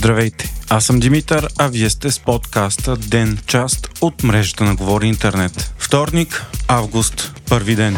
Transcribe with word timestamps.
Здравейте, 0.00 0.52
аз 0.68 0.84
съм 0.84 1.00
Димитър, 1.00 1.48
а 1.58 1.68
вие 1.68 1.90
сте 1.90 2.10
с 2.10 2.18
подкаста 2.18 2.96
Ден, 2.96 3.38
част 3.46 3.88
от 4.00 4.22
мрежата 4.22 4.64
на 4.64 4.74
Говори 4.74 5.06
Интернет. 5.06 5.74
Вторник, 5.78 6.46
август, 6.68 7.40
първи 7.48 7.76
ден. 7.76 7.96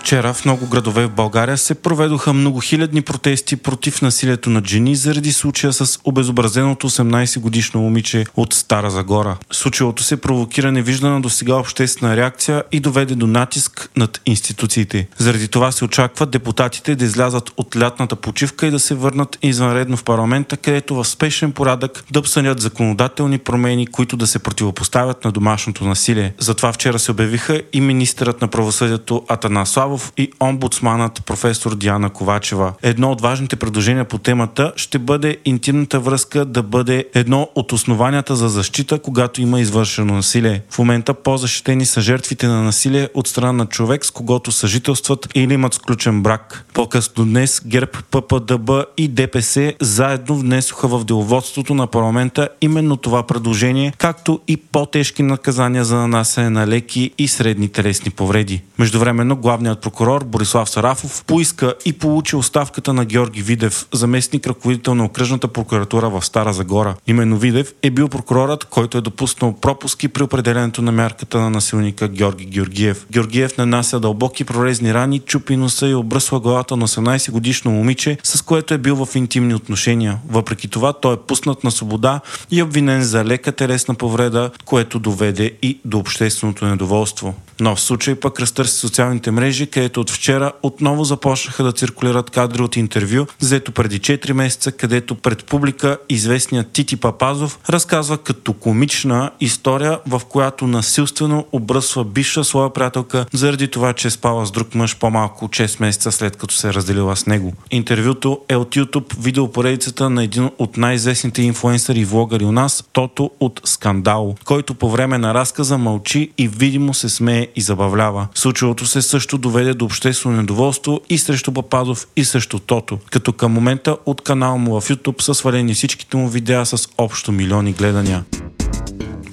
Вчера 0.00 0.34
в 0.34 0.44
много 0.44 0.66
градове 0.66 1.06
в 1.06 1.10
България 1.10 1.58
се 1.58 1.74
проведоха 1.74 2.32
многохилядни 2.32 3.02
протести 3.02 3.56
против 3.56 4.02
насилието 4.02 4.50
над 4.50 4.66
жени 4.66 4.96
заради 4.96 5.32
случая 5.32 5.72
с 5.72 5.98
обезобразеното 6.04 6.90
18-годишно 6.90 7.80
момиче 7.80 8.24
от 8.36 8.54
Стара 8.54 8.90
Загора. 8.90 9.36
Случилото 9.50 10.02
се 10.02 10.20
провокира 10.20 10.72
невиждана 10.72 11.20
до 11.20 11.28
сега 11.28 11.54
обществена 11.54 12.16
реакция 12.16 12.62
и 12.72 12.80
доведе 12.80 13.14
до 13.14 13.26
натиск 13.26 13.90
над 13.96 14.20
институциите. 14.26 15.08
Заради 15.18 15.48
това 15.48 15.72
се 15.72 15.84
очаква 15.84 16.26
депутатите 16.26 16.94
да 16.94 17.04
излязат 17.04 17.50
от 17.56 17.76
лятната 17.76 18.16
почивка 18.16 18.66
и 18.66 18.70
да 18.70 18.78
се 18.78 18.94
върнат 18.94 19.38
извънредно 19.42 19.96
в 19.96 20.04
парламента, 20.04 20.56
където 20.56 20.94
в 20.94 21.04
спешен 21.04 21.52
порядък 21.52 22.04
да 22.10 22.18
обсънят 22.18 22.60
законодателни 22.60 23.38
промени, 23.38 23.86
които 23.86 24.16
да 24.16 24.26
се 24.26 24.38
противопоставят 24.38 25.24
на 25.24 25.32
домашното 25.32 25.84
насилие. 25.84 26.34
Затова 26.38 26.72
вчера 26.72 26.98
се 26.98 27.10
обявиха 27.10 27.62
и 27.72 27.80
министърът 27.80 28.40
на 28.40 28.48
правосъдието 28.48 29.24
Атанас 29.28 29.76
Славов 29.90 30.12
и 30.16 30.32
омбудсманът 30.40 31.22
професор 31.26 31.76
Диана 31.76 32.10
Ковачева. 32.10 32.72
Едно 32.82 33.10
от 33.10 33.20
важните 33.20 33.56
предложения 33.56 34.04
по 34.04 34.18
темата 34.18 34.72
ще 34.76 34.98
бъде 34.98 35.36
интимната 35.44 36.00
връзка 36.00 36.44
да 36.44 36.62
бъде 36.62 37.04
едно 37.14 37.48
от 37.54 37.72
основанията 37.72 38.36
за 38.36 38.48
защита, 38.48 38.98
когато 38.98 39.42
има 39.42 39.60
извършено 39.60 40.14
насилие. 40.14 40.62
В 40.70 40.78
момента 40.78 41.14
по-защитени 41.14 41.86
са 41.86 42.00
жертвите 42.00 42.46
на 42.46 42.62
насилие 42.62 43.08
от 43.14 43.28
страна 43.28 43.52
на 43.52 43.66
човек, 43.66 44.04
с 44.04 44.10
когото 44.10 44.52
съжителстват 44.52 45.28
или 45.34 45.54
имат 45.54 45.74
сключен 45.74 46.22
брак. 46.22 46.66
По-късно 46.74 47.24
днес 47.24 47.62
ГЕРБ, 47.66 47.92
ППДБ 48.10 48.70
и 48.96 49.08
ДПС 49.08 49.72
заедно 49.80 50.36
внесоха 50.36 50.88
в 50.88 51.04
деловодството 51.04 51.74
на 51.74 51.86
парламента 51.86 52.48
именно 52.60 52.96
това 52.96 53.22
предложение, 53.22 53.92
както 53.98 54.40
и 54.48 54.56
по-тежки 54.56 55.22
наказания 55.22 55.84
за 55.84 55.96
нанасяне 55.96 56.50
на 56.50 56.66
леки 56.66 57.10
и 57.18 57.28
средни 57.28 57.68
телесни 57.68 58.10
повреди. 58.10 58.62
Междувременно 58.78 59.36
главният 59.36 59.79
прокурор 59.80 60.24
Борислав 60.24 60.70
Сарафов 60.70 61.24
поиска 61.24 61.74
и 61.84 61.92
получи 61.92 62.36
оставката 62.36 62.92
на 62.92 63.04
Георги 63.04 63.42
Видев, 63.42 63.86
заместник 63.92 64.46
ръководител 64.46 64.94
на 64.94 65.04
окръжната 65.04 65.48
прокуратура 65.48 66.10
в 66.10 66.24
Стара 66.24 66.52
Загора. 66.52 66.94
Именно 67.06 67.36
Видев 67.36 67.72
е 67.82 67.90
бил 67.90 68.08
прокурорът, 68.08 68.64
който 68.64 68.98
е 68.98 69.00
допуснал 69.00 69.52
пропуски 69.52 70.08
при 70.08 70.22
определенето 70.22 70.82
на 70.82 70.92
мярката 70.92 71.40
на 71.40 71.50
насилника 71.50 72.08
Георги 72.08 72.44
Георгиев. 72.44 73.06
Георгиев 73.12 73.58
нанася 73.58 74.00
дълбоки 74.00 74.44
прорезни 74.44 74.94
рани, 74.94 75.18
чупи 75.18 75.56
носа 75.56 75.88
и 75.88 75.94
обръсва 75.94 76.40
главата 76.40 76.76
на 76.76 76.88
18 76.88 77.30
годишно 77.30 77.70
момиче, 77.70 78.18
с 78.22 78.42
което 78.42 78.74
е 78.74 78.78
бил 78.78 79.06
в 79.06 79.16
интимни 79.16 79.54
отношения. 79.54 80.18
Въпреки 80.28 80.68
това 80.68 80.92
той 80.92 81.14
е 81.14 81.18
пуснат 81.26 81.64
на 81.64 81.70
свобода 81.70 82.20
и 82.50 82.62
обвинен 82.62 83.02
за 83.02 83.24
лека 83.24 83.52
телесна 83.52 83.94
повреда, 83.94 84.50
което 84.64 84.98
доведе 84.98 85.52
и 85.62 85.78
до 85.84 85.98
общественото 85.98 86.66
недоволство. 86.66 87.34
Но 87.60 87.76
в 87.76 87.80
случай 87.80 88.14
пък 88.14 88.40
разтърси 88.40 88.78
социалните 88.78 89.30
мрежи, 89.30 89.66
където 89.70 90.00
от 90.00 90.10
вчера 90.10 90.52
отново 90.62 91.04
започнаха 91.04 91.64
да 91.64 91.72
циркулират 91.72 92.30
кадри 92.30 92.62
от 92.62 92.76
интервю, 92.76 93.26
взето 93.40 93.72
преди 93.72 94.00
4 94.00 94.32
месеца, 94.32 94.72
където 94.72 95.14
пред 95.14 95.44
публика 95.44 95.98
известният 96.08 96.72
Тити 96.72 96.96
Папазов 96.96 97.58
разказва 97.70 98.18
като 98.18 98.52
комична 98.52 99.30
история, 99.40 99.98
в 100.06 100.22
която 100.28 100.66
насилствено 100.66 101.46
обръсва 101.52 102.04
бивша 102.04 102.44
своя 102.44 102.72
приятелка 102.72 103.26
заради 103.32 103.68
това, 103.68 103.92
че 103.92 104.08
е 104.08 104.10
спала 104.10 104.46
с 104.46 104.50
друг 104.50 104.74
мъж 104.74 104.96
по-малко 104.96 105.48
6 105.48 105.80
месеца 105.80 106.12
след 106.12 106.36
като 106.36 106.54
се 106.54 106.68
е 106.68 106.74
разделила 106.74 107.16
с 107.16 107.26
него. 107.26 107.52
Интервюто 107.70 108.40
е 108.48 108.56
от 108.56 108.76
YouTube 108.76 109.14
видеопоредицата 109.18 110.10
на 110.10 110.24
един 110.24 110.50
от 110.58 110.76
най-известните 110.76 111.42
инфуенсъри 111.42 112.00
и 112.00 112.04
влогари 112.04 112.44
у 112.44 112.52
нас, 112.52 112.84
Тото 112.92 113.30
от 113.40 113.60
Скандал, 113.64 114.34
който 114.44 114.74
по 114.74 114.90
време 114.90 115.18
на 115.18 115.34
разказа 115.34 115.78
мълчи 115.78 116.30
и 116.38 116.48
видимо 116.48 116.94
се 116.94 117.08
смее 117.08 117.46
и 117.56 117.60
забавлява. 117.60 118.28
Случилото 118.34 118.86
се 118.86 119.02
също 119.02 119.38
доведе 119.38 119.59
до 119.64 119.84
обществено 119.84 120.36
недоволство 120.36 121.00
и 121.08 121.18
срещу 121.18 121.52
Пападов 121.52 122.06
и 122.16 122.24
срещу 122.24 122.58
Тото, 122.58 122.98
като 123.10 123.32
към 123.32 123.52
момента 123.52 123.96
от 124.06 124.20
канала 124.20 124.56
му 124.56 124.80
в 124.80 124.88
YouTube 124.88 125.22
са 125.22 125.34
свалени 125.34 125.74
всичките 125.74 126.16
му 126.16 126.28
видеа 126.28 126.66
с 126.66 126.88
общо 126.98 127.32
милиони 127.32 127.72
гледания. 127.72 128.24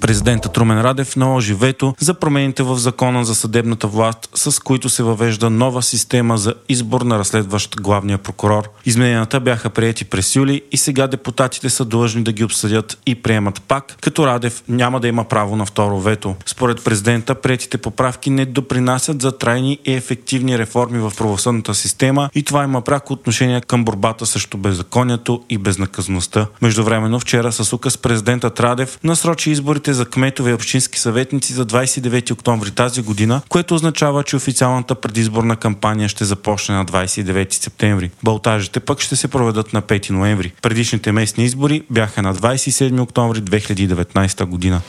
Президентът 0.02 0.58
Румен 0.58 0.82
Радев 0.82 1.16
наложи 1.16 1.54
вето 1.54 1.96
за 2.00 2.14
промените 2.14 2.64
в 2.64 2.78
закона 2.78 3.26
за 3.26 3.36
съдебната 3.36 3.88
власт, 3.88 4.30
с 4.36 4.64
които 4.64 4.90
се 4.90 5.04
въвежда 5.04 5.50
нова 5.50 5.84
система 5.84 6.38
за 6.38 6.54
избор 6.70 7.02
на 7.02 7.20
разследващ 7.20 7.76
главния 7.82 8.18
прокурор. 8.18 8.70
Измененията 8.86 9.40
бяха 9.40 9.70
приети 9.70 10.06
през 10.06 10.36
юли 10.36 10.62
и 10.72 10.78
сега 10.78 11.08
депутатите 11.08 11.70
са 11.70 11.86
длъжни 11.86 12.24
да 12.24 12.32
ги 12.32 12.44
обсъдят 12.44 12.98
и 13.06 13.16
приемат 13.16 13.62
пак, 13.62 13.98
като 14.02 14.28
Радев 14.28 14.64
няма 14.68 15.00
да 15.00 15.08
има 15.08 15.24
право 15.24 15.56
на 15.56 15.66
второ 15.66 16.00
вето. 16.00 16.36
Според 16.46 16.84
президента, 16.84 17.36
приетите 17.36 17.78
поправки 17.78 18.30
не 18.30 18.46
допринасят 18.46 19.22
за 19.22 19.38
трайни 19.38 19.80
и 19.86 19.94
ефективни 19.94 20.58
реформи 20.58 21.00
в 21.00 21.12
правосъдната 21.18 21.76
система 21.76 22.30
и 22.36 22.44
това 22.44 22.64
има 22.64 22.82
пряко 22.82 23.14
отношение 23.14 23.62
към 23.62 23.86
борбата 23.86 24.26
срещу 24.26 24.58
беззаконието 24.58 25.44
и 25.50 25.58
безнаказността. 25.58 26.48
Междувременно 26.62 27.20
вчера 27.20 27.52
с 27.52 27.74
указ 27.74 27.98
президентът 27.98 28.60
Радев 28.60 29.00
насрочи 29.04 29.52
изборите 29.52 29.87
изборите 29.88 29.94
за 29.94 30.06
кметове 30.06 30.52
и 30.52 30.54
общински 30.54 31.00
съветници 31.00 31.54
за 31.54 31.66
29 31.66 32.32
октомври 32.32 32.72
тази 32.72 33.02
година, 33.02 33.42
което 33.50 33.76
означава, 33.76 34.24
че 34.24 34.36
официалната 34.36 34.96
предизборна 34.96 35.56
кампания 35.56 36.10
ще 36.10 36.26
започне 36.26 36.76
на 36.76 36.86
29 36.86 37.54
септември. 37.54 38.12
Балтажите 38.24 38.80
пък 38.80 39.00
ще 39.00 39.16
се 39.16 39.28
проведат 39.28 39.74
на 39.74 39.82
5 39.82 40.10
ноември. 40.10 40.54
Предишните 40.62 41.12
местни 41.12 41.44
избори 41.44 41.84
бяха 41.90 42.22
на 42.22 42.36
27 42.36 43.02
октомври 43.02 43.42
2019 43.42 44.46
година. 44.46 44.82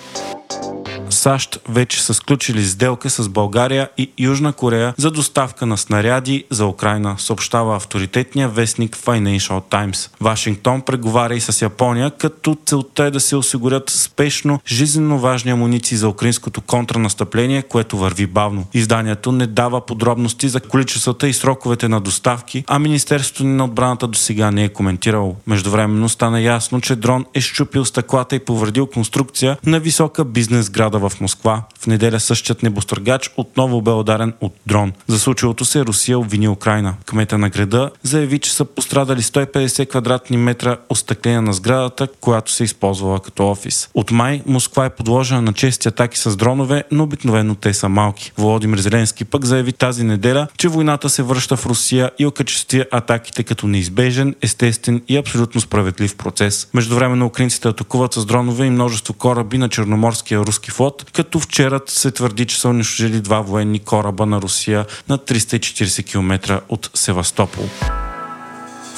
САЩ 1.19 1.61
вече 1.69 2.03
са 2.03 2.15
сключили 2.15 2.65
сделка 2.65 3.11
с 3.11 3.29
България 3.29 3.89
и 3.99 4.13
Южна 4.19 4.53
Корея 4.53 4.95
за 4.97 5.11
доставка 5.11 5.67
на 5.67 5.77
снаряди 5.77 6.45
за 6.51 6.67
Украина, 6.67 7.15
съобщава 7.19 7.77
авторитетния 7.77 8.49
вестник 8.49 8.97
Financial 8.97 9.63
Times. 9.71 10.11
Вашингтон 10.21 10.83
преговаря 10.83 11.35
и 11.35 11.41
с 11.41 11.63
Япония, 11.63 12.11
като 12.11 12.57
целта 12.67 13.05
е 13.05 13.11
да 13.11 13.21
се 13.21 13.37
осигурят 13.37 13.91
спешно 13.91 14.61
жизненно 14.67 15.19
важни 15.19 15.51
амуниции 15.51 15.97
за 15.97 16.09
украинското 16.09 16.61
контранастъпление, 16.61 17.63
което 17.63 17.99
върви 17.99 18.27
бавно. 18.27 18.67
Изданието 18.75 19.33
не 19.33 19.47
дава 19.47 19.87
подробности 19.87 20.49
за 20.49 20.61
количествата 20.61 21.29
и 21.29 21.33
сроковете 21.33 21.89
на 21.89 22.01
доставки, 22.01 22.65
а 22.67 22.79
Министерството 22.79 23.45
на 23.45 23.65
отбраната 23.65 24.07
до 24.07 24.19
сега 24.19 24.51
не 24.51 24.65
е 24.65 24.69
коментирало. 24.69 25.37
Междувременно 25.47 26.09
стана 26.09 26.41
ясно, 26.41 26.81
че 26.81 26.97
дрон 26.97 27.25
е 27.35 27.41
щупил 27.41 27.85
стъклата 27.85 28.37
и 28.37 28.45
повредил 28.45 28.87
конструкция 28.87 29.57
на 29.67 29.81
висока 29.81 30.25
бизнес 30.25 30.71
града 30.71 30.99
в 30.99 31.08
в 31.11 31.21
Москва. 31.21 31.63
В 31.81 31.87
неделя 31.87 32.21
същият 32.21 32.63
небостъргач 32.63 33.31
отново 33.37 33.83
бе 33.83 33.91
ударен 33.91 34.33
от 34.41 34.55
дрон. 34.67 34.93
За 35.07 35.19
случилото 35.19 35.65
се 35.65 35.85
Русия 35.85 36.19
обвини 36.19 36.49
Украина. 36.49 36.95
Кмета 37.07 37.39
на 37.39 37.49
града 37.51 37.91
заяви, 38.03 38.39
че 38.39 38.53
са 38.53 38.65
пострадали 38.65 39.23
150 39.23 39.91
квадратни 39.91 40.37
метра 40.37 40.77
остъкления 40.89 41.43
на 41.43 41.53
сградата, 41.53 42.09
която 42.21 42.53
се 42.53 42.65
използвала 42.65 43.21
като 43.21 43.51
офис. 43.51 43.89
От 43.95 44.11
май 44.11 44.43
Москва 44.47 44.85
е 44.85 44.91
подложена 44.91 45.43
на 45.43 45.53
чести 45.53 45.89
атаки 45.89 46.19
с 46.19 46.37
дронове, 46.37 46.85
но 46.91 47.05
обикновено 47.05 47.55
те 47.55 47.75
са 47.75 47.89
малки. 47.89 48.33
Володимир 48.39 48.79
Зеленски 48.79 49.25
пък 49.25 49.45
заяви 49.45 49.73
тази 49.73 50.05
неделя, 50.05 50.49
че 50.59 50.69
войната 50.69 51.09
се 51.09 51.23
връща 51.23 51.57
в 51.57 51.67
Русия 51.67 52.11
и 52.19 52.27
окачестви 52.27 52.85
атаките 52.93 53.43
като 53.43 53.67
неизбежен, 53.67 54.35
естествен 54.43 55.03
и 55.09 55.17
абсолютно 55.17 55.61
справедлив 55.61 56.17
процес. 56.17 56.69
Междувременно 56.75 57.27
украинците 57.27 57.69
атакуват 57.69 58.15
с 58.15 58.27
дронове 58.27 58.65
и 58.65 58.71
множество 58.71 59.15
кораби 59.15 59.59
на 59.59 59.69
Черноморския 59.69 60.41
руски 60.41 60.71
флот, 60.71 60.98
като 61.05 61.41
вчера 61.41 61.81
се 61.87 62.11
твърди, 62.11 62.47
че 62.47 62.61
са 62.61 62.69
унищожили 62.69 63.21
два 63.21 63.41
военни 63.41 63.79
кораба 63.79 64.27
на 64.27 64.43
Русия 64.43 64.87
на 65.09 65.19
340 65.19 66.07
км 66.07 66.61
от 66.69 66.91
Севастопол. 66.95 67.65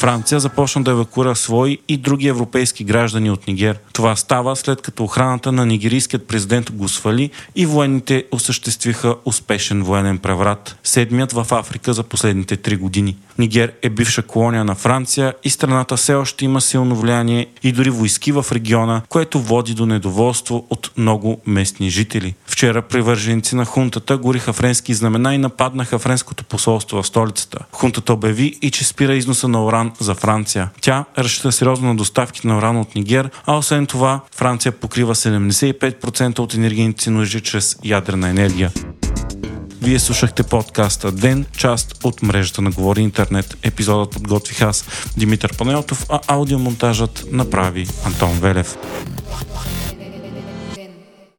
Франция 0.01 0.41
започна 0.41 0.83
да 0.83 0.91
евакуира 0.91 1.37
свои 1.37 1.79
и 1.89 1.97
други 1.97 2.29
европейски 2.29 2.85
граждани 2.85 3.31
от 3.31 3.47
Нигер. 3.47 3.79
Това 3.93 4.17
става 4.17 4.57
след 4.57 4.83
като 4.83 5.05
охраната 5.05 5.53
на 5.53 5.67
нигерийският 5.67 6.27
президент 6.27 6.73
го 6.73 6.89
свали 6.89 7.31
и 7.57 7.67
военните 7.67 8.25
осъществиха 8.33 9.17
успешен 9.25 9.83
военен 9.83 10.19
преврат. 10.19 10.77
Седмият 10.85 11.33
в 11.33 11.47
Африка 11.51 11.93
за 11.93 12.03
последните 12.03 12.57
три 12.57 12.77
години. 12.77 13.17
Нигер 13.39 13.73
е 13.83 13.91
бивша 13.91 14.23
колония 14.23 14.65
на 14.65 14.75
Франция 14.75 15.35
и 15.45 15.51
страната 15.51 15.97
все 15.97 16.15
още 16.15 16.45
има 16.45 16.61
силно 16.61 16.97
влияние 16.97 17.47
и 17.63 17.73
дори 17.73 17.91
войски 17.91 18.33
в 18.33 18.47
региона, 18.53 19.03
което 19.09 19.41
води 19.41 19.75
до 19.75 19.87
недоволство 19.87 20.67
от 20.71 20.91
много 20.97 21.41
местни 21.47 21.91
жители. 21.91 22.35
Вчера 22.47 22.83
привърженици 22.83 23.57
на 23.57 23.65
хунтата 23.65 24.17
гориха 24.17 24.53
френски 24.53 24.95
знамена 24.95 25.35
и 25.35 25.39
нападнаха 25.39 25.99
френското 25.99 26.45
посолство 26.45 27.03
в 27.03 27.07
столицата. 27.07 27.59
Хунтата 27.73 28.13
обяви 28.13 28.59
и 28.63 28.71
че 28.71 28.85
спира 28.85 29.15
износа 29.15 29.49
на 29.49 29.65
уран 29.65 29.90
за 30.01 30.15
Франция. 30.15 30.71
Тя 30.81 31.05
разчита 31.19 31.53
сериозно 31.53 31.89
на 31.89 31.97
доставките 31.97 32.49
на 32.49 32.59
уран 32.59 32.77
от 32.77 32.95
Нигер, 32.95 33.31
а 33.47 33.57
освен 33.57 33.87
това 33.87 34.21
Франция 34.37 34.73
покрива 34.73 35.15
75% 35.15 36.39
от 36.39 36.55
енергийните 36.55 37.03
си 37.03 37.11
нужди 37.11 37.41
чрез 37.41 37.77
ядрена 37.85 38.29
енергия. 38.29 38.73
Вие 39.83 39.99
слушахте 39.99 40.43
подкаста 40.43 41.13
Ден, 41.13 41.47
част 41.57 42.05
от 42.05 42.23
мрежата 42.23 42.63
на 42.63 42.71
Говори 42.71 43.01
Интернет. 43.01 43.57
Епизодът 43.63 44.11
подготвих 44.11 44.63
аз, 44.63 44.85
Димитър 45.17 45.57
Панелтов, 45.57 46.07
а 46.09 46.21
аудиомонтажът 46.27 47.25
направи 47.31 47.87
Антон 48.07 48.39
Велев. 48.41 48.77